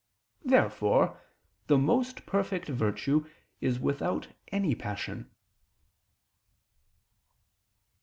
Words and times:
Therefore 0.43 1.21
the 1.67 1.77
most 1.77 2.25
perfect 2.25 2.67
virtue 2.67 3.25
is 3.59 3.79
without 3.79 4.29
any 4.47 4.73
passion. 4.73 5.29